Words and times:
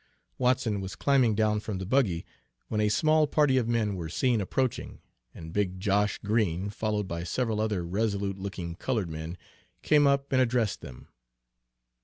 Watson 0.39 0.81
was 0.81 0.95
climbing 0.95 1.35
down 1.35 1.59
from 1.59 1.77
the 1.77 1.85
buggy, 1.85 2.25
when 2.69 2.81
a 2.81 2.89
small 2.89 3.27
party 3.27 3.57
of 3.59 3.67
men 3.67 3.93
were 3.95 4.09
seen 4.09 4.41
approaching, 4.41 4.99
and 5.31 5.53
big 5.53 5.79
Josh 5.79 6.17
Green, 6.17 6.71
followed 6.71 7.07
by 7.07 7.23
several 7.23 7.61
other 7.61 7.85
resolute 7.85 8.39
looking 8.39 8.73
colored 8.73 9.11
men, 9.11 9.37
came 9.83 10.07
up 10.07 10.31
and 10.31 10.41
addressed 10.41 10.81
them. 10.81 11.09